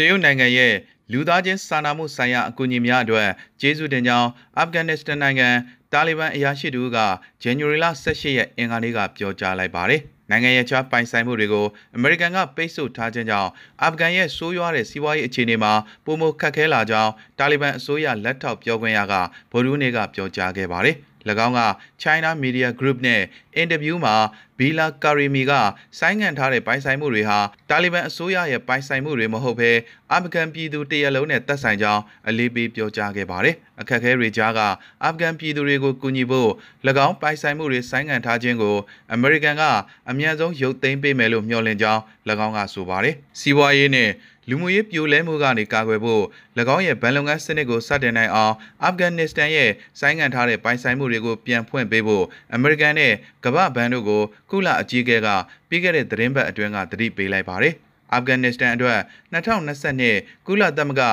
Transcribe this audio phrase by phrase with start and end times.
[0.00, 0.74] တရုတ်နိုင်ငံရဲ့
[1.12, 3.28] လူသားချင်းစာနာမှုဆိုင်ရာအကူအညီများအတွက်
[3.60, 4.28] ကျေးဇူးတင်ကြောင်း
[4.58, 5.48] အာဖဂန်နစ္စတန်နိုင်ငံ
[5.92, 6.98] တာလီဘန်အရာရှိတူက
[7.42, 11.66] ဇန်နဝါရီလ18ရက်အင်္ဂါနေ့ကပြောကြားလိုက်ပါတယ်။နိုင်ငံရဲ့ခြားပိုင်ဆိုင်မှုတွေကို
[11.96, 13.50] အမေရိကန်ကပိတ်ဆို့ထားခြင်းကြောင့်
[13.82, 15.72] အာဖဂန်ရဲ့ဆိုးရွားတဲ့စီးပွားရေးအခြေအနေမှာ
[16.04, 19.14] ပုံမခက်ခဲလာကြောင်းတာလီဘန်အစိုးရလက်ထောက်ပြောခွင့်ရက
[19.52, 20.96] ဗိုလ်ရူးနေကပြောကြားခဲ့ပါတယ်။၎
[21.28, 21.60] င်းက
[22.02, 23.22] China Media Group နဲ့
[23.56, 24.14] အင်တာဗျူးမှာ
[24.58, 25.52] ဘီလာကာရီမီက
[25.98, 27.38] ဆိုင်းငံ့ထားတဲ့ပိုင်ဆိုင်မှုတွေဟာ
[27.70, 29.70] တာလီဘန်အစိုးရရဲ့ပိုင်ဆိုင်မှုတွေမဟုတ်ဘဲ
[30.12, 34.60] အာဖဂန်ပြည်သူတရလုံးနဲ့သက်ဆိုင်ကြောင်းအလေးပေးပြောကြားခဲ့ပါတယ်။အခက်အခဲတွေကြားက
[35.04, 36.50] အာဖဂန်ပြည်သူတွေကိုကူညီဖို့၎
[37.06, 38.76] င်းပိုင်ဆိုင်မှုတွေဆိုင်းငံ့ထားခြင်းကို
[39.12, 39.62] အမေရိကန်က
[40.10, 42.00] အမြန်ဆုံးရုပ်သိမ်းပေးမယ်လို့မျှော်လင့်ကြောင်း၎
[42.46, 44.10] င်းကဆိုပါတယ်။စီးပွားရေးနဲ့
[44.48, 46.24] လူမှုရေးပြိုလဲမှုကနေကာကွယ်ဖို့၎
[46.74, 49.70] င်းရဲ့ဗန်လုံငန်းစနစ်ကိုစတင်နိုင်အောင်အာဖဂန်နစ္စတန်ရဲ့
[50.00, 53.12] ဆိုင်းငံ့ထားတဲ့ပိုင်ဆိုင်မှုတွေကိုပြန်ဖွင့်ပေးဖို့အမေရိကန်နဲ့
[53.44, 55.28] ကမ္ဘာဘဏ်တို့ကိုကုလအကြီးအကဲက
[55.68, 57.74] ပြီးခဲ့တဲ့သတင်းပတ်အတွင်းကသတိပေးလိုက်ပါတယ်။
[58.12, 59.00] အာဖဂန်နစ္စတန်အတွက်
[59.32, 61.04] 2022ကုလသမဂ္ဂ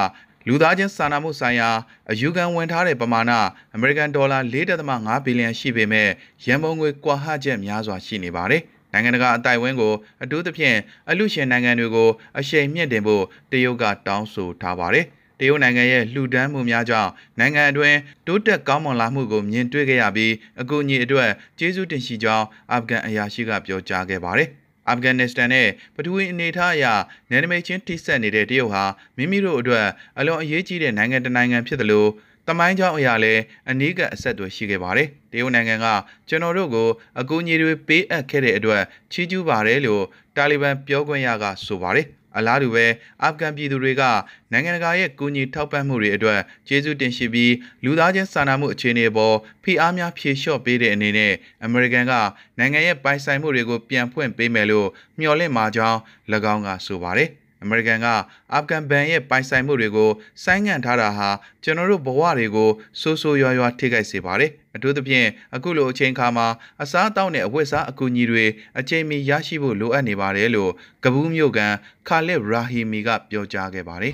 [0.48, 1.70] လူသားချင်းစာနာမှုဆိုင်ရာ
[2.12, 3.32] အယူခံဝင်ထားတဲ့ပမာဏ
[3.76, 4.40] အမေရိကန်ဒေါ်လာ
[4.84, 6.10] 4.5ဘီလီယံရှိပေမဲ့
[6.46, 9.94] ရန်ပုံငွေကွာဟချက်များစွာရှိနေပါတယ်။ နိုင်ငံတကာအတိုင်းဝန်းကို
[10.24, 10.78] အထူးသဖြင့်
[11.10, 15.06] အလူရှင်နိုင်ငံတွေကိုအရှိန်မြင့်တင်ဖို့တရုတ်ကတောင်းဆိုထားပါတယ်။
[15.40, 21.30] တရုတ်နိုင်ငံရဲ့လှူဒန်းမှုများကြောင့်နိုင်ငံအတွင်းတိုးတက်ကောင်းမွန်လာမှုကိုမြင်တွေ့ခဲ့ရပြီးအကူအညီအတွက်
[21.60, 24.50] ကျေးဇူးတင်ရှိကြောင်းအာဖဂန်အရာရှိကပြောကြားခဲ့ပါတယ်။
[24.90, 26.86] အာဖဂန်နစ္စတန်နဲ့ပထဝီအနေအထားအရ
[27.30, 28.84] နယ်နိမိတ်ချင်းထိစပ်နေတဲ့တရုတ်ဟာ
[29.18, 29.88] မိမိတို့အတွက်
[30.20, 32.10] အလွန်အရေးကြီးတဲ့နိုင်ငံတစ်နိုင်ငံဖြစ်တယ်လို့
[32.48, 35.88] တမိုင်းကြောင်းအရာလည်းအနည်းကအဆက်အသွယ်ရှိခဲ့ပါတယ်။တရုတ်နိုင်ငံက
[36.30, 36.90] ကျွန်တော်တို့ကို
[37.20, 40.04] အကူအညီတွေပေးအပ်ခဲ့တဲ့အတွက်ချီးကျူးပါတယ်လို့
[40.36, 42.86] တာလီဘန်ပြောခွင့်ရကဆိုပါတယ်။အလားတူပဲ
[43.24, 44.04] အာဖဂန်ပြည်သူတွေက
[44.52, 52.14] နိုင်ငံတကာရဲ့ကူညီထောက်ပံ့မှုတွေအတွက်ကျေးဇူးတင်ရှိပြီးလူသားချင်းစာနာမှုအခြေအနေပေါ်ဖိအားများဖြေလျှော့ပေးတဲ့အနေနဲ့အမေရိကန်က
[52.58, 54.88] နိုင်ငံရဲ့ပိုင်ဆိုင်မှုတွေကိုပြန်ဖွင့်ပေးမယ်လို့
[55.20, 56.00] မျှော်လင့်မှာကြောင်း၎
[56.54, 57.32] င်းကဆိုပါတယ်။
[57.64, 58.08] အမေရိကန်က
[58.54, 60.10] အာဖဂန်ဘဏ်ရဲ့ပိုင်ဆိုင်မှုတွေကို
[60.44, 61.30] ဆိုင်းငံ့ထားတာဟာ
[61.64, 62.70] ကျွန်တော်တို့ဘဝတွေကို
[63.02, 66.48] ဆိုးဆိုးရွားရွားထိခိုက်စေပါတယ်အထူးသဖြင့်အခုလိုအချိန်ခါမှာ
[66.82, 68.46] အစားအသောက်နဲ့အဝတ်စားအကူအညီတွေ
[68.80, 70.72] အချိန်မီရရှိဖို့လိုအပ်နေပါတယ်လို့
[71.04, 71.74] ကဘူးမြို့ကန်
[72.08, 74.14] ခါလစ်ရာဟီမီကပြောကြားခဲ့ပါတယ်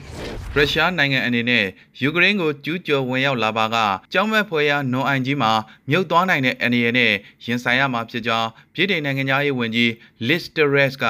[0.55, 1.65] ရုရှားနိုင်ငံအနေနဲ့
[2.01, 3.77] ယူကရိန်းကိုကျူးကျော်ဝင်ရောက်လာပါက
[4.13, 5.51] ကြောင်းမဲ့ဖွဲရနွန်အိုင်ကြီးမှာ
[5.89, 7.11] မြုပ်သွားနိုင်တဲ့အနေနဲ့
[7.45, 9.91] ရင်ဆိုင်ရမှာဖြစ်ကြောင်းပြည်ထောင်နိုင်ငံသားရေးဝန်ကြီး
[10.27, 11.05] လစ်စတရက်စ်က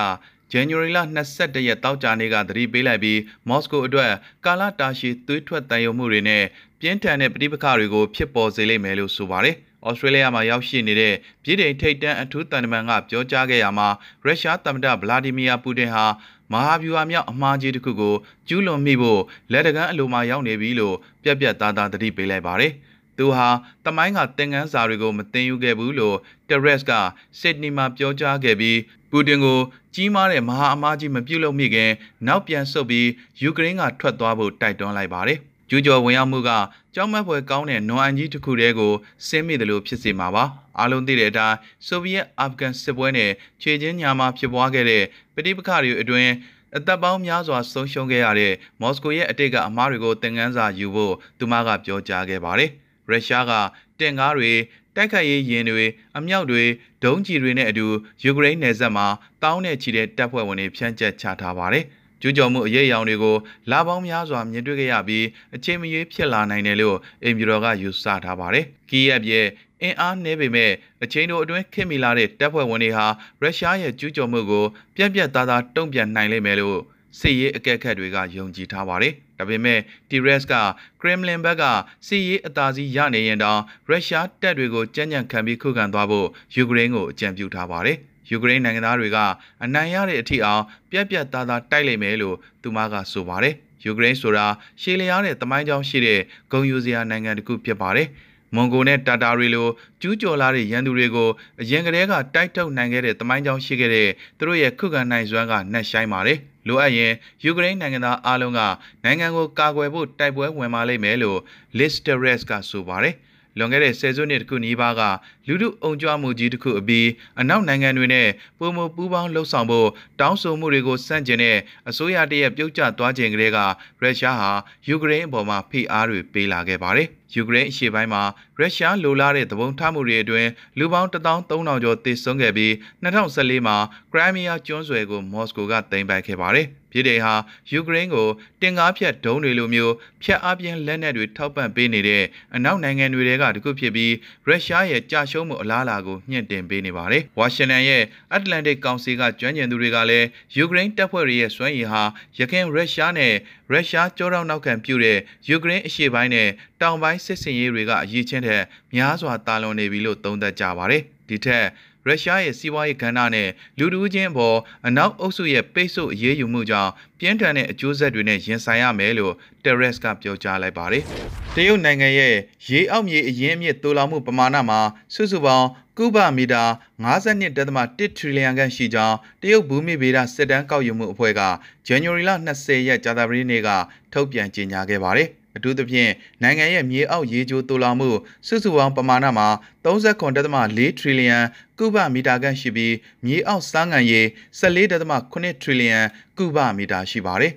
[0.55, 0.99] ဇန်နဝါရီလ
[1.33, 4.11] 22ရက်တောက်ကြနေ့ကသတိပေးလိုက်ပြီးမော်စကိုအတွက်
[4.45, 6.43] ကာလတာရှည်သွေးထွက်တန်ရုံမှုတွေနဲ့
[6.79, 9.55] ပြင်းထန်တဲ့ပဋိပက္ခတွေကိုဖြစ်ပေါ်စေလိမ့်မယ်လို့ဆိုပါတယ်။
[9.87, 11.13] ဩစတြေးလျမှာရောက်ရှိနေတဲ့
[11.43, 13.87] ပြည်ထောင်ထိပ်တန်းအထူးတန်တမန်ကပြောကြားခဲ့ရမှာ
[14.23, 16.05] ရုရှားသမ္မတဗလာဒီမီယာပူတင်ဟာ
[16.51, 18.15] မဟာဗျူဟာမြောက်အမှားကြီးတစ်ခုကို
[18.47, 19.21] ကျူးလွန်မိဖို့
[19.51, 22.73] လက်တကမ်းအလိုမှာရောက်နေပြီလို့ပြက်ပြက်သားသားသတိပေးလိုက်ပါတယ်။
[23.17, 23.47] သူဟာ
[23.85, 26.17] တမိုင်းကသင်ခန်းစာတွေကိုမသင်ယူခဲ့ဘူးလို့
[26.49, 26.91] တရက်စ်က
[27.39, 28.79] စစ်ဒနီမှာပြောကြားခဲ့ပြီး
[29.09, 29.59] ပူတင်ကို
[29.95, 31.91] ကြီးမားတဲ့မဟာအမားကြီးမပြုတ်လို့မိခင်
[32.27, 33.07] နောက်ပြန်ဆုတ်ပြီး
[33.41, 36.51] ယူကရိန်းကထွက်သွားဖို့တိုက်တွန်းလိုက်ပါတယ်။ကျူးကျော်ဝင်ရောက်မှုက
[36.95, 38.93] ကြောက်မက်ဖွယ်ကောင်းတဲ့နွန်အန်ကြီးတစ်ခုတည်းကို
[39.27, 40.43] ဆင်းမိတယ်လို့ဖြစ်စေမှာပါ။
[40.79, 41.57] အားလုံးသိတဲ့အတိုင်း
[41.87, 43.31] ဆိုဗီယက်အာဖဂန်စစ်ပွဲနဲ့
[43.61, 45.03] ခြေချင်းညာမှာဖြစ်ပွားခဲ့တဲ့
[45.35, 46.31] ပဋိပက္ခတွေအတွင်း
[46.77, 52.71] အသက်ပေါင်းများစွာဆုံးရှုံးခဲ့ရတဲ့မော်စကိုရဲ့အတိတ်ကအမားတွေကိုသင်ခန်းစာယူဖို့သူမကပြောကြားခဲ့ပါတယ်။
[53.09, 53.51] ရုရှားက
[53.99, 54.51] တင်ကားတွေ
[54.95, 55.85] တိုက်ခိုက်ရေးယာဉ်တွေ
[56.17, 56.63] အမြောက်တွေ
[57.03, 57.85] ဒုံးကျည်တွေနဲ့အတူ
[58.23, 59.07] ယူကရိန်းနယ်စပ်မှာ
[59.43, 61.85] တောင်းနဲ့ချီတဲ့တပ်ဖွဲ့ဝင်တွေဖြန့်ကျက်ချထားပါတယ်။
[62.21, 63.35] ကျူးကျော်မှုအရေးအယောင်တွေကို
[63.71, 65.25] လာပေါင်းများစွာမြင်တွေ့ခဲ့ရပြီး
[65.55, 69.47] အချိန်မရွေးဖြစ်လာနိုင်တယ်လို့အင်ဗျူရောကယူဆထားပါတယ်။ကီးယက်ရဲ့
[69.81, 70.71] အင်အားနည်းပေမဲ့
[71.03, 73.05] အချိန်တို့အတွင်းခင်မီလာတဲ့တပ်ဖွဲ့ဝင်တွေဟာ
[73.41, 74.65] ရုရှားရဲ့ကျူးကျော်မှုကို
[74.95, 76.79] ပြက်ပြက်သားသားတုံ့ပြန်နိုင်လိမ့်မယ်လို့
[77.19, 79.13] စစ်ရေးအကဲခတ်တွေကယုံကြည်ထားပါတယ်။
[79.43, 80.55] ဒါပေမဲ့ T-Rex က
[81.01, 81.63] Kremlin ဘက်က
[82.07, 87.97] စစ်ရေးအသာစီးရနေရင်တောင်ရုရှားတပ်တွေကိုကြမ်းကြမ်းခံပြီးခုခံသွားဖို့ယူကရိန်းကိုအကြံပြုထားပါတယ်။
[88.29, 89.17] ယူကရိန်းနိုင်ငံသားတွေက
[89.63, 93.55] အနိုင်ရတဲ့အထိအောင်ပြက်ပြက်သားသားတိုက်လိမ့်မယ်လို့သူမကဆိုပါတယ်။
[93.85, 94.45] ယူကရိန်းဆိုတာ
[94.81, 98.07] ရှေးလျားတဲ့တမိုင်းကြောင်းရှိတဲ့ဂုံယူစရာနိုင်ငံတစ်ခုဖြစ်ပါတယ်။
[98.55, 99.67] မွန်ဂိုနဲ့တာတာတွေလို
[100.01, 101.29] ကျူးကျော်လာတဲ့ရန်သူတွေကို
[101.61, 107.13] အရင်ကတည်းကတိုက်ထုတ်နိုင်ခဲ့တဲ့တမိုင်းကြောင်းရှိခဲ့တဲ့သူတို့ရဲ့ခုခံနိုင်စွမ်းကနှက်ဆိုင်ပါတယ်။လိုအပ်ရင်
[107.43, 108.61] ယူကရိန်းနိုင်ငံသားအားလုံးက
[109.03, 111.39] နိုင်ငံကိုကာကွယ်ဖို့တိုက်ပွဲဝင်ပါလိမ့်မယ်လို့
[111.77, 113.15] Listeres ကဆိုပါတယ်။
[113.57, 115.01] လွန်ခဲ့တဲ့ဆယ်စုနှစ်တခုနီးပါးက
[115.47, 117.07] လူထုအုံကြွမှုကြီးတစ်ခုအပြီး
[117.39, 118.27] အနောက်နိုင်ငံတွေနဲ့
[118.59, 119.89] ပုံမပူးပေါင်းလှုပ်ဆောင်ဖို့
[120.19, 121.57] တောင်းဆိုမှုတွေကိုစန့်ကျင်တဲ့
[121.89, 123.57] အစိုးရတရက်ပြုတ်ကျသွားခြင်းကလေးက
[124.01, 124.51] ရုရှားဟာ
[124.87, 128.23] ယူကရိန်းအပေါ်မှာဖိအားတွေပေးလာခဲ့ပါတယ်။ယူကရိန်းအရှေ့ပိုင်းမှာ
[128.59, 132.71] ရုရှားလိုလားတဲ့သဘုံထမှုတွေအတွင်းလူပေါင်း1300ကျော်သေဆုံးခဲ့ပြီး
[133.03, 133.77] 2014မှာ
[134.11, 137.35] ခရိုင်းမီးယားကျွန်းဆွယ်ကိုမော်စကိုကသိမ်းပိုက်ခဲ့ပါတယ်။ ပြည်ထောင်ဟာ
[137.71, 138.27] ယူကရိန်းကို
[138.61, 139.93] တင်ကားဖြတ်ဒုံးတွေလိုမျိုး
[140.23, 142.23] ဖျက်အားပြင်းလက်နက်တွေထောက်ပံ့ပေးနေတဲ့
[142.55, 144.13] အနောက်နိုင်ငံတွေကတခုဖြစ်ပြီး
[144.47, 148.03] ရုရှားရဲ့ကြာရှုံးမှုအလားအလာကိုညှင့်တင်ပေးနေပါတယ်။ဝါရှင်တန်ရဲ့
[148.33, 152.03] အတ္တလန်တစ်ကောင်စီကကျွမ်းကျင်သူတွေကလည်းယူကရိန်းတပ်ဖွဲ့တွေရဲ့စွမ်းရည်ဟာ
[152.37, 153.33] ရခိုင်ရုရှားနဲ့
[153.71, 155.17] ရုရှားကြောတော့နောက်ခံပြုတဲ့
[155.49, 156.49] ယူကရိန်းအရှေ့ပိုင်းနဲ့
[156.81, 158.61] တောင်ပိုင်းစစ်စင်ရေးတွေကအရေးချင်းတဲ့
[158.95, 161.65] များစွာတာလွန်နေပြီလို့သုံးသပ်ကြပါတယ်။ဒီထက်
[162.07, 164.57] ရုရှားရဲ့စီးပွားရေးကဏ္ဍနဲ့လူတူးချင်းအပေါ်
[164.87, 169.33] အနောက်အုပ်စုရဲ့ပိတ်ဆို့အရေးယူမှုကြောင့်ပြင်းထန်တဲ့အကျိုးဆက်တွေနဲ့ရင်ဆိုင်ရမယ်လို့
[169.63, 171.03] တက်ရက်စ်ကပြောကြားလိုက်ပါတယ်။
[171.55, 172.35] တရုတ်နိုင်ငံရဲ့
[172.69, 174.79] ရေအောက်မြေအရင်းအမြစ်တိုးလောင်မှုပမာဏမှာ
[175.13, 175.67] စုစုပေါင်း
[175.97, 176.63] ကုဗမီတာ
[177.03, 181.41] 52.1ထရီလီယံခန့်ရှိကြောင်းတရုတ်ဘူမိဗေဒစစ်တမ်းကောက်ယူမှုအဖွဲ့က
[181.85, 183.69] ဇန်နဝါရီလ20ရက်ကြာသပတေးနေ့က
[184.13, 186.11] ထုတ်ပြန်ကြေညာခဲ့ပါတယ်။ အထူးသဖြင့်
[186.41, 188.09] နိုင်ငံရဲ့မြေအောက်ရေချိုးတူလောင်မှု
[188.47, 189.47] စုစုပေါင်းပမာဏမှာ
[189.85, 191.39] 39.4ထရီလီယံ
[191.79, 192.95] ကုဗမီတာခန့်ရှိပြီး
[193.25, 194.21] မြေအောက်စားငံရေ
[194.59, 195.99] 14.8ထရီလီယံ
[196.37, 197.53] ကုဗမီတာရှိပါတယ်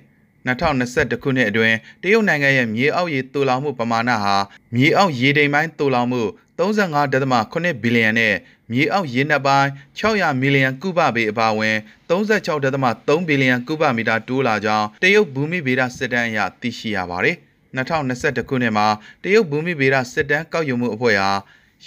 [0.47, 4.35] 2021ခုနှစ်အတွင်းတရုတ်နိုင်ငံရဲ့မြေအောက်ရေတူလောင်မှုပမာဏဟာ
[4.75, 6.23] မြေအောက်ရေတိမ်ပိုင်းတူလောင်မှု
[6.59, 8.35] 35.8ဘီလီယံနဲ့
[8.71, 11.77] မြေအောက်ရေနက်ပိုင်း600မီလီယံကုဗပေအပါအဝင်
[12.09, 17.37] 36.3ဘီလီယံကုဗမီတာတိုးလာကြောင်းတရုတ်ဘူမိဗေဒစစ်တမ်းအရသိရှိရပါတယ်
[17.75, 18.87] 2021ခုနှစ်မှာ
[19.23, 21.31] တရုတ်ဘူမိဗေဒစစ်တမ်းကောက်ယူမှုအဖွဲ့ဟာ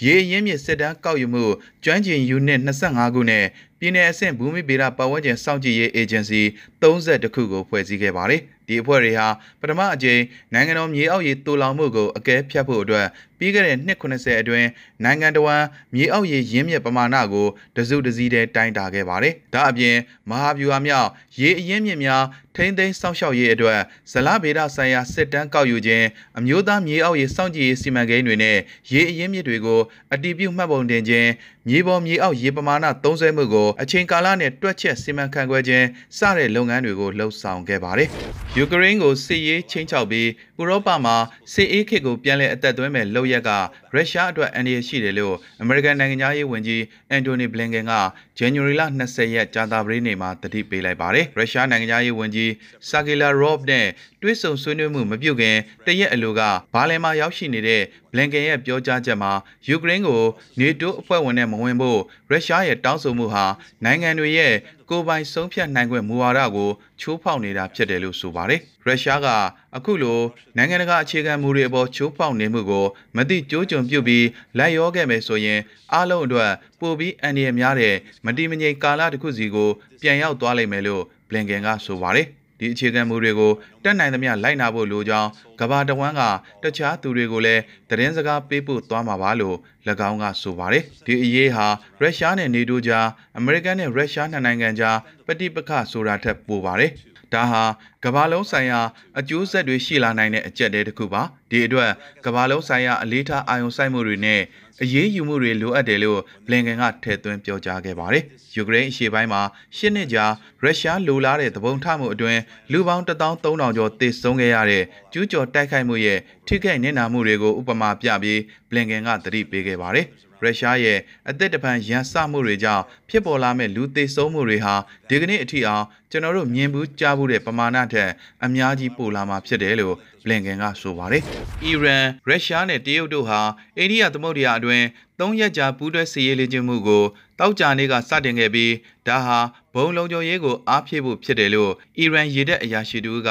[0.03, 1.45] ရေရင်းမြစ်စစ်တမ်းကောက်ယူမှု
[1.83, 3.45] ကျွမ်းကျင်ယူနစ်25ခုနဲ့
[3.79, 6.41] ပြည်내အဆင့်ဘူမိဗေဒပတ်ဝန်းကျင်စောင့်ကြည့်ရေးအေဂျင်စီ
[6.81, 9.27] 30ခုကိုဖွဲ့စည်းခဲ့ပါတယ်။ဒီအဖွဲ့တွေဟာ
[9.59, 10.21] ပထမအကြိမ်
[10.53, 13.07] နိုင်ငံတော်မြေအောက်ရေတူလောင်မှုကိုအကဲဖြတ်ဖို့အတွက်
[13.41, 14.67] ပြီးခဲ့တဲ့နှစ်90အတွင်း
[15.03, 15.63] နိုင်ငံတော်ဝန်
[15.95, 19.97] မြေအောက်ရေရင်းမြစ်ပမာဏကိုတစုတစည်းတည်းတိုင်းတာခဲ့ပါတယ်။ဒါအပြင်
[20.29, 21.09] မဟာဗျူဟာမြောက်
[21.39, 22.23] ရေအရင်းမြစ်များ
[22.55, 23.79] ထိမ့်သိမ်းစောင့်ရှောက်ရေးအတွက်
[24.11, 26.07] ဇလဗေဒဆိုင်ရာစစ်တမ်းကောက်ယူခြင်း
[26.37, 28.57] အမျိုးသားမြေအောက်ရေစောင့်ကြည့်ရေးစီမံကိန်းတွေနဲ့
[28.91, 29.81] ရေအရင်းမြစ်တွေကို
[30.13, 31.29] အတည်ပြုမှတ်ပုံတင်ခြင်း
[31.69, 35.85] မြေပေါ်မြေအောက်ရေပမာဏသုံးစွဲမှုကိုအချိန်ကာလနဲ့တွက်ချက်စီမံခန့်ခွဲခြင်း
[36.17, 38.09] စတဲ့လုပ်ငန်းတွေကိုလှုပ်ဆောင်ခဲ့ပါတယ်။
[38.57, 40.27] ယူကရိန်းကိုစစ်ရေးချင်းချောက်ပြီး
[40.61, 41.15] ဥရောပမှာ
[41.53, 43.51] စစ်အေးခေတ်ကိုပြန်လည်အသက်သွင်းမဲ့လုပ်ရက်က
[43.93, 47.93] ရုရှားအတွက်အန္တရာယ်ရှိတယ်လို့အမေရိကန်နိုင်ငံသားရေးဝန်ကြီးအန်တိုနီဘလင်ကန်က
[48.37, 52.51] ဇန်နဝါရီလ20ရက်ကြာသပတေးနေ့မှာတတိပေးလိုက်ပါတယ်။ရုရှားနိုင်ငံသားရေးဝန်ကြီး
[52.89, 53.87] ဆာဂီလာရော့ဘ်နဲ့
[54.21, 56.41] တွဲဆုံဆွေးနွေးမှုမပြုခင်တရက်အလိုက
[56.73, 57.81] ဘာလင်မှာရောက်ရှိနေတဲ့
[58.11, 59.31] ဘလင်ကန်ရဲ့ပြောကြားချက်မှာ
[59.67, 60.23] ယူကရိန်းကို
[60.59, 63.45] နေတိုးအဖွဲ့ဝင်နဲ့မဝင်ဖို့ရုရှားရဲ့တောင်းဆိုမှုဟာ
[63.83, 64.53] နိုင်ငံတွေရဲ့
[64.89, 66.69] ကိုယ်ပိုင်ဆုံးဖြတ်နိုင်ခွင့်မူဝါဒကို
[67.01, 69.27] ချိုးဖောက်နေတာဖြစ်တယ်လို့ဆိုပါတယ်။ရုရှားက
[69.75, 70.19] အခုလို
[70.57, 72.85] နိုင်ငံတကာအခြေခံမူတွေအပေါ်ချိုးဖောက်နေမှုကို
[73.15, 74.25] မသိကြိုးကြုံပြုပြီး
[74.57, 75.59] လိုက်ရောခဲ့မယ်ဆိုရင်
[75.93, 77.95] အားလုံးအတွက်ပိုပြီးအန္တရာယ်များတဲ့
[78.25, 79.69] မတိမငြိမ်ကာလတစ်ခုစီကို
[80.01, 82.27] ပြန်ရောက်သွားလိမ့်မယ်လို့ဘလင်ကန်ကဆိုပါတယ်။
[82.61, 83.51] ဒီအခြေခံမူတွေကို
[83.83, 85.29] တက်နိုင်သမျှလိုက်နာဖို့လိုကြောင်း
[85.59, 86.21] ကဘာတဝမ်းက
[86.63, 89.57] တခြားသူတွေကိုလည်းသတင်းစကားပေးပို့သွားမှာပါလို့၎
[90.09, 91.65] င်းကဆိုပါတယ်ဒီအရေးဟာ
[92.01, 96.91] ရုရှားနဲ့နေတိုးကြားအမေရိကန်နဲ့ရုရှားနှစ်နိုင်ငံကြားပဋိပက္ခဆိုတာထက်ပိုပါတယ်
[97.33, 97.63] ဒါဟာ
[98.05, 98.79] ကမ္ဘာလုံးဆိုင်ရာ
[99.19, 101.91] အကျိုးဆက်တွေရှိလာနိုင်တဲ့အကြက်တဲတစ်ခုပါဒီအတွက်
[102.25, 104.41] ကမ္ဘာလုံးဆိုင်ရာအလေးထားအာရုံစိုက်မှုတွေနဲ့
[104.83, 108.23] အရေးယူမှုတွေလိုအပ်တယ်လို့ဘလင်ကန်ကထည့်သွင်းပြောကြားခဲ့ပါတယ်။
[108.55, 109.41] ယူကရိန်းအရှေ့ပိုင်းမှာ
[109.77, 110.25] ရှစ်နှစ်ကြာ
[110.61, 112.41] ရုရှားလိုလားတဲ့သဘုံထမှုအတွင်း
[112.71, 118.39] လူပေါင်း13000ကျော်သေဆုံးခဲ့ရတဲ့ကျူးကျော်တိုက်ခိုက်မှုရဲ့ထိခိုက်နစ်နာမှုတွေကိုဥပမာပြပြီး
[118.69, 120.07] ဘလင်ကန်ကသတိပေးခဲ့ပါတယ်။
[120.43, 120.99] ရုရှားရဲ့
[121.29, 124.75] အသက်တပံရန်စမှုတွေကြောင့်ဖြစ်ပေါ်လာမဲ့လူသေဆုံးမှုတွေဟာ
[125.09, 128.09] ဒီကနေ့အထိအောင်ကျွန်တော်တို့မြင်ဘူးကြားဘူးတဲ့ပမာဏထက်
[128.45, 131.23] အများကြီးပိုလာမှာဖြစ်တယ်လို့ဘလင်ကန်ကဆိုပါတယ်။
[131.63, 133.39] အီရန်၊ရုရှားနဲ့တရုတ်တို့ဟာ
[133.77, 134.85] အိန္ဒိယသမုဒ္ဒရာအတွင်း
[135.19, 137.03] ၃ရက်ကြာပူးတွဲစစ်ရေးလေ့ကျင့်မှုကို
[137.39, 138.73] တောက်ကြနေ့ကစတင်ခဲ့ပြီး
[139.07, 139.39] ဒါဟာ
[139.73, 143.29] ဘုံလုံးကျော်ရေးကိုအားဖြည့်ဖို့ဖြစ်တယ်လို့အီရန်ရေတပ်အရာရှိတူက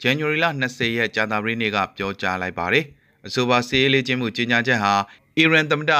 [0.00, 2.84] ဇန်နဝါရီလ20ရက်ကြာသပတေးနေ့ကပြောကြားလိုက်ပါတယ်။
[3.26, 4.94] အဆိုပါစစ်ရေးလေ့ကျင့်မှုကြီးညာချက်ဟာ
[5.36, 5.92] အီရန်သမ္မတ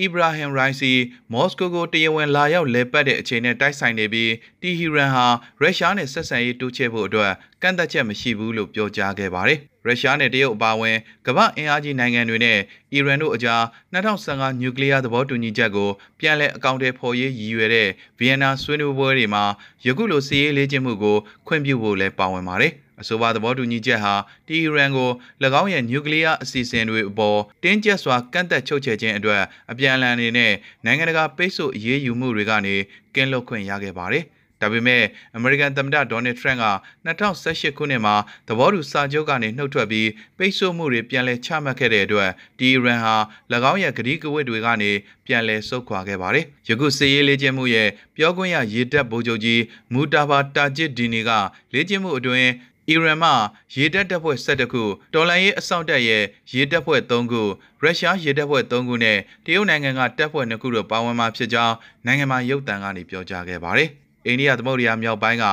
[0.00, 0.92] အီဘရာဟင်ရိုင်စီ
[1.32, 5.26] မော်စကိုကိုတရားဝင်လာရောက်လဲပတ်တဲ့အချိန်နဲ့တိုက်ဆိုင်နေပြီးတီဟီရန်ဟာ
[5.60, 12.58] ရုရှားနဲ့ဆက်ဆံရေးတိုးချဲ့ဖို့အတွက်ကန့်သက်ချက်မရှိဘူးလို့ပြောကြားခဲ့ပါတယ်။ရုရှားနဲ့တရုတ်အပါအဝင်ကမ္ဘာအင်အားကြီးနိုင်ငံတွေနဲ့
[12.92, 13.62] အီရန်တို့အကြား
[13.94, 17.88] 2015နျူကလ িয়ার သဘောတူညီချက်ကိုပြန်လည်အကောင့်ထဲပေါ်ရေးရည်ရွယ်တဲ့
[18.18, 19.44] ဗီယက်နာဆွေးနွေးပွဲတွေမှာ
[19.86, 24.14] ယခုလိုစီးရေးလေ့ကျင့်မှုကိုခွင့်ပြုဖို့လည်းပါဝင်ပါတယ်။ အဆိုပါသဘောတူညီချက်ဟာ
[24.48, 25.10] တီရန်ကို၎
[25.60, 30.52] င်းရဲ့နျူကလ িয়ার အစီအစဉ်တွေအပေါ်တင်းကျပ်စွာကန့်သက်ချုပ်ချယ်ခြင်းအတွက်အပြန်အလှန်အနေနဲ့
[30.84, 32.74] နိုင်ငံတကာပိတ်ဆို့အရေးယူမှုတွေကနေ
[33.14, 34.24] ကင်းလွတ်ခွင့်ရခဲ့ပါတယ်။
[34.62, 35.02] ဒါပေမဲ့
[35.36, 36.66] အမေရိကန်သမ္မတဒေါ်နယ်ထရန့်က
[37.06, 38.14] 2018ခုနှစ်မှာ
[38.48, 43.16] သဘောတူစာချုပ်ကနေနှုတ်ထွက်ပြီးပိတ်ဆို့မှုတွေပြန်လည်ချမှတ်ခဲ့တဲ့အတွက်ဒီရန်ဟာ၎
[43.70, 44.90] င်းရဲ့ကတိကဝတ်တွေကနေ
[45.26, 49.62] ပြန်လည်ဆုတ်ခွာခဲ့ပါတယ်။ယခုစစ်ရေးလေ့ကျင့်မှုရဲ့ပြောခွင့်ရရေတပ်ဗိုလ်ချုပ်ကြီး
[49.92, 51.30] မူတာဘာတာဂျစ်ဒီနီက
[51.72, 52.50] လေ့ကျင့်မှုအတွင်း
[52.88, 53.30] အီရန်မှ
[53.74, 54.82] ရေတပ်တပ်ဖွဲ့12ခု
[55.14, 57.42] တော်လန်ရေးအစောင့်တပ်ရဲ့ရေတပ်ဖွဲ့3ခု
[57.82, 61.74] ရုရှားရေတပ်ဖွဲ့3ခုနဲ့တရုတ်နိုင်ငံကတပ်ဖွဲ့2ခုတို့ပါဝင်မှာဖြစ်ကြောင်း
[62.06, 63.88] နိုင်ငံမှာရုပ်သံကနေပြောကြားခဲ့ပါတယ်။
[64.26, 65.46] အိန္ဒိယသမုဒ္ဒရာမြောက်ပိုင်းက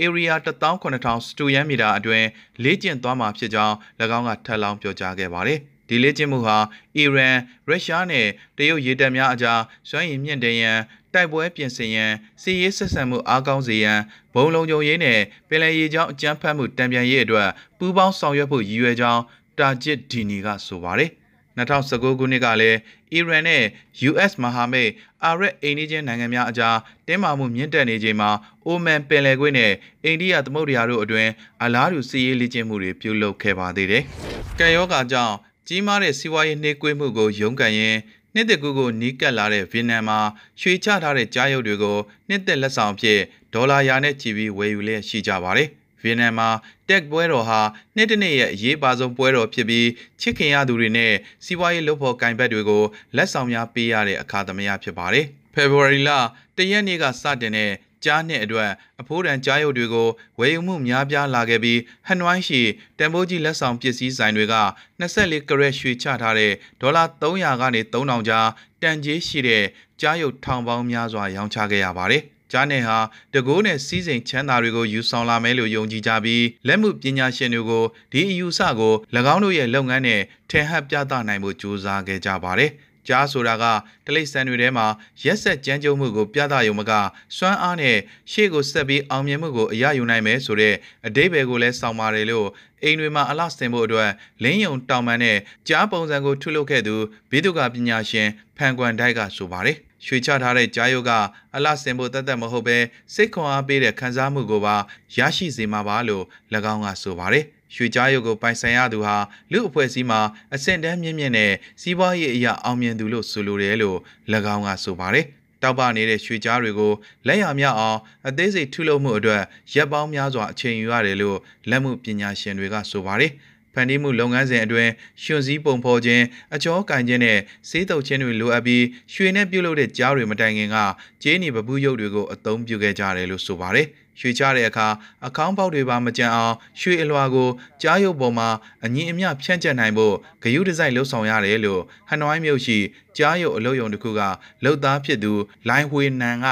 [0.00, 2.26] area 18000စတူယန်မီတာအတွင်း
[2.62, 3.74] လေ့ကျင့်သွားမှာဖြစ်ကြောင်း၎
[4.18, 6.56] င်းကထပ်လောင်းပြောကြားခဲ့ပါတယ်။ဒီလေ့ကျင့်မှုဟာ
[6.96, 7.36] အီရန်
[7.68, 8.26] ရုရှားနဲ့
[8.58, 10.78] တရုတ်ရေတပ်များအကြားစွမ်းရည်မြင့်တင်ရန်
[11.14, 12.12] တိုက်ပွဲပြင်ဆင်ရန်
[12.42, 14.00] စီးရေးဆက်ဆံမှုအားကောင်းစေရန်
[14.34, 17.48] ဘုံလုံးကြုံရေးနဲ့ပင်လယ်ရေကြောင်းအကြမ်းဖက်မှုတံပြန်ရေးအတွက်
[17.78, 19.22] ပူးပေါင်းဆောင်ရွက်ဖို့ရည်ရွယ်ကြောင်း
[19.58, 21.10] တာဂျစ်ဒီနီကဆိုပါတယ်
[21.58, 22.78] 2019ခုနှစ်ကလည်း
[23.12, 23.62] အီရန်နဲ့
[24.08, 24.90] US မဟာမိတ်
[25.24, 26.76] အာရက်အိန္ဒိချင်းနိုင်ငံများအကြား
[27.06, 28.30] တင်းမာမှုမြင့်တက်နေချိန်မှာ
[28.66, 29.72] အိုမန်ပင်လယ်ကွေ့နဲ့
[30.04, 31.30] အိန္ဒိယသမုဒ္ဒရာတို့အတွင်း
[31.62, 34.02] အလားတူစီးရေးလေ့ကျင့်မှုတွေပြုလုပ်ခဲ့ပါသေးတယ်။
[34.58, 35.34] ကံယောဂါကြောင့်
[35.68, 37.98] ကြီးမားတဲ့စီးပွားရေးနှေးကွေးမှုကိုရုန်းကန်ရင်း
[38.34, 40.18] နှစ်သက်ကူကိုနီးကပ်လာတဲ့ဗီယက်နမ်မှာ
[40.60, 43.20] ရွှေချထားတဲ့ကြားရုပ်တွေကိုနှစ်သက်လက်ဆောင်ဖြစ်
[43.54, 45.68] ဒေါ်လာရာနဲ့ချီပြီးဝယ်ယူလျက်ရှိကြပါတယ်။
[46.02, 46.48] ဗီယက်နမ်မှာ
[46.88, 47.60] တက်ပွဲတော်ဟာ
[47.96, 49.88] နှစ်တနေ့ရဲ့အရေးပါဆုံးပွဲတော်ဖြစ်ပြီး
[50.20, 51.12] ချစ်ခင်ရသူတွေနဲ့
[51.44, 52.84] စီးပွားရေးလုပ်ဖို့ကင်ဘက်တွေကို
[53.16, 56.10] လက်ဆောင်များပေးရတဲ့အခါသမယဖြစ်ပါတယ်။ဖေဖော်ဝါရီလ
[56.56, 57.70] တရက်နေ့ကစတင်တဲ့
[58.04, 62.60] ကြားနှစ်အတွက်အဖိုးတန်ကြားရုပ်တွေကိုဝယ်ယူမှုများပြားလာခဲ့ပြီးဟန်နဝိုင်းရှိ
[62.98, 64.54] တန်ဖိုးကြီးလက်ဆောင်ပစ္စည်းဆိုင်တွေက
[65.00, 68.48] 24ကရက်ရွှေချထားတဲ့ဒေါ်လာ300ကနေ3000ကျား
[68.82, 69.64] တန်ကြေးရှိတဲ့
[70.00, 72.98] ကြားရုပ်ထောင်ပေါင်းများစွာရောင်းချခဲ့ရပါတယ်။ကြားနယ်ဟာ
[73.34, 78.94] တကိုးနဲ့စီးစိမ်ချမ်းသာတွေကိုယူဆောင်လာမယ်လို့ယုံကြည်ကြပြီးလက်မှုပညာရှင်တွေကိုဒီအယူဆကို၎
[79.34, 82.70] င်းတို့ရဲ့လုပ်ငန်းနဲ့ထင်ဟပ်ပြသနိုင်မှုကြိုးစားခဲ့ကြပါတယ်။
[83.10, 83.64] ကြားဆိုတာက
[84.06, 84.86] တလိษံတွေထဲမှာ
[85.24, 86.92] ရက်ဆက်ကြမ်းကြုတ်မှုကိုပြသရုံမက
[87.36, 87.96] စွမ်းအားနဲ့
[88.32, 90.74] ရှေ့ကိုဆက်ပြီးအောင်မြင်မှုကိုအရယူနိုင်မယ်ဆိုတဲ့
[91.06, 92.48] အတိတ်ဘယ်ကိုလည်းစောင့်ပါတယ်လို့
[92.82, 94.10] အိမ်တွေမှာအလှဆင်ဖို့အတွက်
[94.42, 95.38] လင်းယုံတောင်ပန်းနဲ့
[95.68, 96.96] ကြားပုံစံကိုထုတ်လုပ်ခဲ့သူ
[97.30, 99.76] ဘိတုကပညာရှင်ဖန်ကွမ်ဒိုက်ကဆိုပါတယ်
[100.06, 101.12] ရွှေချထားတဲ့ကြားရုပ်က
[101.54, 102.78] အလှဆင်ဖို့တတ်တတ်မဟုတ်ပဲ
[103.14, 104.76] စိတ်ခွန်အားပေးတဲ့ခံစားမှုကိုပါ
[105.16, 106.24] ရရှိစေမှာပါလို့၎
[106.72, 109.16] င်းကဆိုပါတယ်။ ရွှေကြားရုပ်ကိုပိုင်ဆိုင်ရသူဟာ
[109.52, 110.20] လူအဖွဲ့အစည်းမှာ
[110.54, 113.98] အဆင့်တန်းမြင့်မြင့်နဲ့စီးပွားရေးအရာအောင်မြင်သူလို့ဆိုလိုတယ်လို့၎
[114.54, 115.26] င်းကဆိုပါတယ်။
[115.62, 116.92] တောက်ပနေတဲ့ရွှေကြားတွေကို
[117.26, 117.98] လက်ရမြအောင်
[118.28, 119.42] အသေးစိတ်ထုလုပ်မှုအတွက်
[119.74, 121.38] ရပ်ပေါင်းများစွာအချိန်ယူရတယ်လို့
[121.70, 123.32] လက်မှုပညာရှင်တွေကဆိုပါတယ်။
[123.74, 124.90] ဖန်တီးမှုလုပ်ငန်းစဉ်အတွင်း
[125.22, 126.24] ရှင်စည်းပုံဖော်ခြင်း
[126.54, 130.76] အကျော်ကင်ခြင်းနဲ့စေးတုပ်ခြင်းတွေလိုအပ်ပြီးရွှေနဲ့ပြုတ်လုပ်တဲ့ကြားတွေမတိုင်ခင်က
[131.22, 133.86] ကျေးနီပပူးရုပ်တွေကိုအသုံးပြုခဲ့ကြတယ်လို့ဆိုပါတယ်။
[134.20, 134.88] ရွှေချတဲ့အခါ
[135.26, 137.48] အကောင်းပေါက်တွေပါမကြံအောင်ရွှေအလွှာကို
[137.82, 138.48] ကြားရုပ်ပေါ်မှာ
[138.84, 142.78] အငင်းအမြဖြန့်ကျက်နိုင်ဖို့ဂယုဒီဇိုင်းလှုပ်ဆောင်ရတယ်လို့ဟနွိုင်းမြို့ရှိ
[143.16, 144.20] ကြားရုပ်အလုပ်ရုံတစ်ခုက
[144.64, 145.32] လှုပ်သားဖြစ်သူ
[145.68, 146.48] လိုင်းဝေနန်က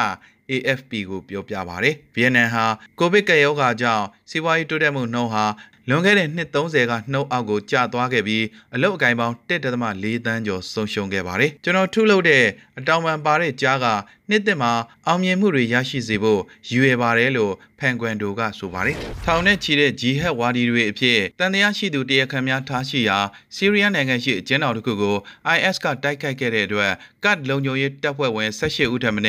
[0.50, 2.64] AFP ကိုပြောပြပါဗျ။ဗီယက်နမ်ဟာ
[2.98, 5.44] ကိုဗစ်ကပ်ရောဂါကြောင့်စီးပွားရေးတိုးတက်မှုနှုန်းဟာ
[5.88, 8.44] လွန်ခဲ့တဲ့နှစ်30ကနှုတ်အောက်ကိုကျသွားခဲ့ပြီး
[8.75, 12.44] အလုတ်အကင်ပေါင်း1.4တန်းကျော်ဆုံးရှုံးခဲ့ပါတယ်ကျွန်တော်ထုလုပ်တဲ့
[12.78, 13.87] အတောင်ပံပါတဲ့ကြားက
[14.30, 14.73] နှစ်သက်မှာ
[15.06, 23.18] အောင်မြင်မှုတွေရရှိစေဖို့ရည်ရွယ်ပါတယ်လို့ဖန်ကွမ်ဒိုကဆိုပါတယ်ထောင်နဲ့ချီတဲ့ဂျီဟက်ဝါဒီတွေအဖြစ်တန်တရားရှိသူတရားခံများထားရှိရာ
[23.54, 25.16] ဆီးရီးယားနိုင်ငံရှိအကျဉ်းတော်တစ်ခုကို
[25.56, 26.92] IS ကတိုက်ခိုက်ခဲ့တဲ့အတွက်
[27.25, 29.23] ကတ်လုံခြုံရေးတပ်ဖွဲ့ဝင်18ဦးထပ်မံ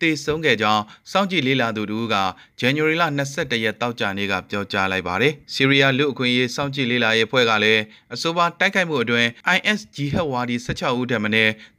[0.00, 0.82] တေဆုံးခဲ့ကြောင်း
[1.12, 2.16] စောင့်ကြည့်လေ့လာသူတို့က
[2.60, 7.82] ဇန်နဝါရီလ22ရက်တောက်ကြနေ့ကပြောကြားလိုက်ပါတယ်ဆီးရီးယားလူအခွင့်အရေးစောင့်ကြည့်လေ့လာရေးအဖွဲ့ကလည်း
[8.14, 11.28] အဆိုပါတိုက်ခိုက်မှုအတွင်း IS ဂျီဟက်ဝါဒီ16ဦးထပ်မံ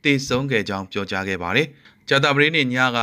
[0.04, 1.68] တေဆုံးခဲ့ကြောင်းပြောကြားခဲ့ပါတယ်
[2.10, 3.00] ဂျာတာပရီနေညက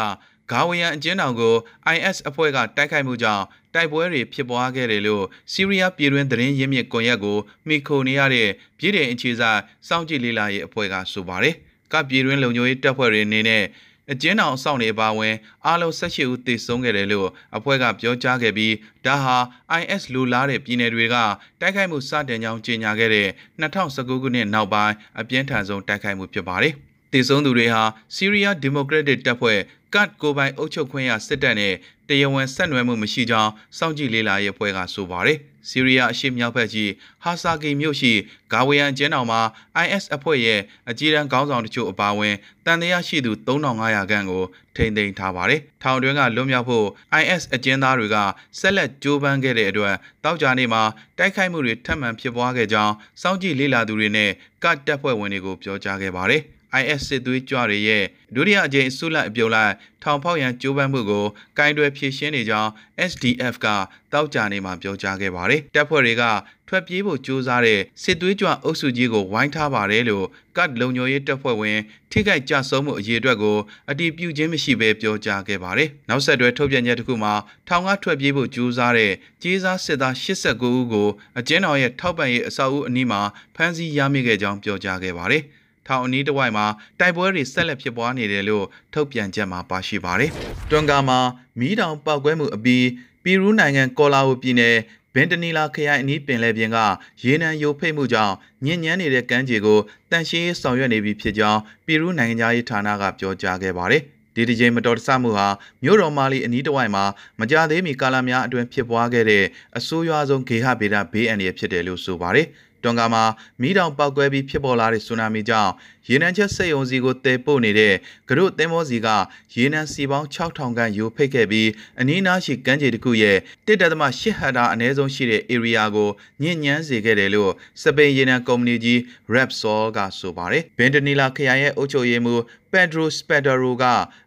[0.53, 1.55] ဂါဝယန်အကျဉ်းထောင်ကို
[1.95, 7.39] IS အဖွဲ့ကတိုက်ခိုက်မှုကြောင့်တိုက်ပွဲတွေဖြစ်ပွားခဲ့တယ်လို့ဆီးရီးယားပြည်တွင်းသတင်းရင်းမြစ်ကွန်ရက်ကို
[7.69, 11.55] မိခိုနေရတဲ့ပြည်ထောင်အခြေစိုက်စောင့်ကြည့်လေ့လာရေးအဖွဲ့ကဆိုပါတယ်။
[11.93, 13.65] ကပြည်တွင်းလုံခြုံရေးတပ်ဖွဲ့တွေအနေနဲ့
[14.13, 15.35] အကျဉ်းထောင်အဆောင်တွေပါဝင်
[15.67, 18.75] အားလုံး18ဦးသေဆုံးခဲ့တယ်လို့အဖွဲ့ကပြောကြားခဲ့ပြီး
[19.07, 19.37] ဒါဟာ
[19.81, 21.17] IS လူလားတဲ့ပြည်နယ်တွေက
[21.61, 23.29] တိုက်ခိုက်မှုစတင်ကြောင်းကြေညာခဲ့တဲ့
[23.61, 26.75] 2019ခုနှစ်နောက်ပိုင်းအပြင်းထန်ဆုံးတိုက်ခိုက်မှုဖြစ်ပါတယ်။
[27.13, 27.83] တည်ဆုံးသူတွေဟာ
[28.15, 29.59] ဆီးရီးယားဒီမိုကရက်တစ်တပ်ဖွဲ့
[29.95, 31.75] ကတ်ကိုပိုင်အုပ်ချုပ်ခွင့်ရစစ်တပ်နဲ့
[32.09, 35.39] တရားဝင်ဆက်နွယ်မှုမရှိကြောင်းစောင့်ကြည့်လေ့လာရေးအဖွဲ့ကဆိုပါတယ်။
[35.69, 36.91] ဆီးရီးယားအရှေ့မြောက်ဘက်ကြီး
[37.23, 38.13] ဟာဆာကီမြို့ရှိ
[38.53, 39.41] ဂါဝေယန်ကျင်းတော်မှာ
[39.85, 42.35] IS အဖွဲ့ရဲ့အကြီးတန်းခေါင်းဆောင်တချို့အပါအဝင်
[42.67, 44.45] တန်တရားရှိသူ3500ခန့်ကို
[44.77, 46.87] ထိန်းသိမ်းထားပါတယ်။ထောင်တွင်းကလွတ်မြောက်ဖို့
[47.23, 48.17] IS အကျဉ်းသားတွေက
[48.59, 50.83] ဆက်လက်ကြိုးပမ်းခဲ့တဲ့အတွက်တောက်ကြနေ့မှာ
[51.19, 54.31] တိုက်ခိုက်မှုတွေထပ်မံဖြစ်ပွားခဲ့ကြောင်းစောင့်ကြည့်လေ့လာသူတွေနဲ့
[54.65, 56.45] ကတ်တပ်ဖွဲ့ဝင်တွေကိုပြောကြားခဲ့ပါတယ်။
[56.81, 61.27] IS စစ်သွေးကြွတွေရဲ့ဒုတိယအကြိမ်ဆုလိုက်အပြုံလိုက်ထောင်ဖောက်ရန်ကြိုးပမ်းမှုကို
[61.59, 62.71] ကင်တွယ်ဖြည့်ရှင်းနေကြောင်း
[63.11, 63.67] SDF က
[64.13, 66.25] တောက်ကြနေမှာပြောကြားခဲ့ပါတယ်။တပ်ဖွဲ့တွေက
[66.69, 71.79] ထွက်ပြေးဖို့ကြိုးစားတဲ့စစ်သွေးကြွအုပ်စုကြီးကိုဝိုင်းထားပါတယ်လို့ကတ်လုံညိုရေးတပ်ဖွဲ့ဝင်
[72.11, 73.59] ထိခိုက်ကြဆုံးမှုအရေးအတွက်ကို
[73.91, 77.35] အတည်ပြုခြင်းမရှိဘဲပြောကြားခဲ့ပါတယ်။နောက်ဆက်တွဲထုတ်ပြန်ချက်တစ်ခုမှာ
[77.69, 79.13] ထောင်ကထွက်ပြေးဖို့ကြိုးစားတဲ့
[79.43, 81.09] ကြေးစားစစ်သား89ဦးကို
[81.39, 83.21] အကျဉ်းတော်ရဲ့ထောက်ပံ့ရေးအဆောက်အဦအနီးမှာ
[83.57, 85.45] ဖမ်းဆီးရမိခဲ့ကြောင်းပြောကြားခဲ့ပါတယ်။
[85.87, 86.67] ထောင်အနီးတစ်ဝိုက်မှာ
[87.01, 90.31] တိုက်ပွဲတွေဆက်လက်ဖြစ်ပွားနေတယ်လို့ထုတ်ပြန်ချက်မှာပါရှိပါတယ်။
[90.71, 91.19] တွန်ကာမှာ
[91.59, 92.87] မီးတောင်ပောက်ကွဲမှုအပြီး
[93.23, 94.77] ပီရူးနိုင်ငံကော်လာဝိုပြည်နယ်
[95.15, 96.79] ဘင်တနီလာခရိုင်အနီးပင်လယ်ပြင်က
[97.25, 98.35] ရေနံယိုဖိတ်မှုကြောင့်
[98.65, 99.79] ညဉ့်ညမ်းနေတဲ့ကမ်းခြေကို
[100.11, 104.03] တန်ရှင်းရေးဆောင်ရွက်နေပြီဖြစ်ကြောင်းပီရူးနိုင်ငံသားရေးဌာနကပြောကြားခဲ့ပါတယ်။
[104.35, 105.49] ဒီဒီဂျင်မတော်တဆမှုဟာ
[105.83, 107.05] မြို့တော်မာလီအနီးတစ်ဝိုက်မှာ
[107.41, 109.45] မကြသေးမီကာလများအတွင်းဖြစ်ပွားခဲ့တဲ့
[109.77, 112.47] အဆိုးရွားဆုံးဂေဟဗေဒဘေးအန္တရာယ်ဖြစ်တယ်လို့ဆိုပါတယ်။
[112.83, 113.25] တွန်ကာမှာ
[113.61, 115.73] မီးတောင်ပောက်ကွဲပြီးဖြစ်ပေါ်လာတဲ့ဆူနာမီကြောင့်
[116.09, 117.95] ရေနံချက်စိတ်ုံစီကိုတည်ပို့နေတဲ့
[118.29, 119.09] ကရုသင်းမောစီက
[119.55, 121.69] ရေနံစီပေါင်း6000ခန့်ယိုဖိတ်ခဲ့ပြီး
[122.01, 126.11] အနီးနားရှိကမ်းခြေတစ်ခုရဲ့1.8ဟက်တာအနည်းဆုံးရှိတဲ့ area ကို
[126.43, 128.99] ညဉ့်ညမ်းစေခဲ့တယ်လို့စပိန်ရေနံကုမ္ပဏီကြီး
[129.35, 132.41] Repsol ကဆိုပါတယ်။ဘင်တနီလာခရိုင်ရဲ့အုပ်ချုပ်ရေးမှူး
[132.73, 133.85] Pedro Spadaro က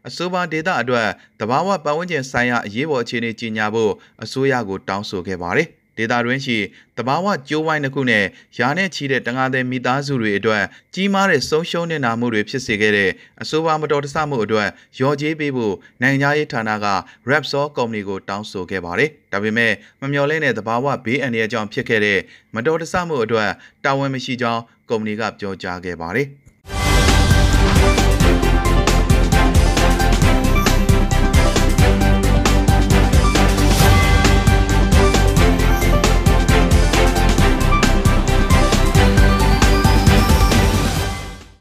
[0.07, 3.91] အဆိုပါဒေတာအတွက်တဘာဝပတ်ဝန်းကျင်ဆိုင်ရာအရေးပေါ်အခြေအနေကြီးညာဖို့
[4.23, 6.57] အစိုးရကိုတောင်းဆိုခဲ့ပါတယ်။ ဒေတာတွင်းရှိ
[6.97, 8.25] တဘာဝကျိုးဝိုင်းတစ်ခုနဲ့
[8.57, 14.69] ယာနဲ့ချီတဲ့တငါတဲ့မိသားစုတွေအတွက်ကြီးမားတဲ့ဆုံးရှုံးနေတာမှုတွေဖြစ်စေခဲ့တဲ့အဆိုပါမတော်တဆမှုအတွက်
[14.99, 16.87] ရော်ကြေးပေးဖို့နိုင်ငံရေးဌာနက
[17.29, 22.19] Repsol ကုမ္ပဏီကိုတောင်းဆိုခဲ့ပါတယ်။ဒါပေမဲ့မမျှော်လင့်တဲ့တဘာဝဘေးအန္တရာယ်ကြောင့်ဖြစ်ခဲ့တဲ့
[22.55, 23.49] မတော်တဆမှုအတွက်
[23.85, 26.29] တာဝန်မရှိကြောင်းကုမ္ပဏီကပြောကြားခဲ့ပါတယ်။